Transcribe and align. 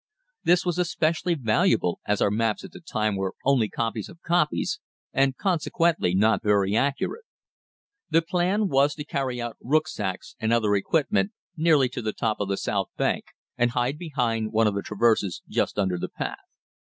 This 0.43 0.65
was 0.65 0.79
especially 0.79 1.35
valuable 1.35 1.99
as 2.07 2.23
our 2.23 2.31
maps 2.31 2.63
at 2.63 2.71
that 2.71 2.87
time 2.87 3.15
were 3.15 3.35
only 3.45 3.69
copies 3.69 4.09
of 4.09 4.19
copies, 4.23 4.79
and 5.13 5.37
consequently 5.37 6.15
not 6.15 6.41
very 6.41 6.75
accurate. 6.75 7.25
The 8.09 8.23
plan 8.23 8.67
was 8.67 8.95
to 8.95 9.03
carry 9.05 9.39
out 9.39 9.57
rücksacks 9.63 10.33
and 10.39 10.51
other 10.51 10.73
equipment 10.73 11.33
nearly 11.55 11.87
to 11.89 12.01
the 12.01 12.13
top 12.13 12.39
of 12.39 12.47
the 12.49 12.57
south 12.57 12.89
bank 12.97 13.25
and 13.59 13.69
hide 13.69 13.99
behind 13.99 14.51
one 14.51 14.65
of 14.65 14.73
the 14.73 14.81
traverses 14.81 15.43
just 15.47 15.77
under 15.77 15.99
the 15.99 16.09
path. 16.09 16.39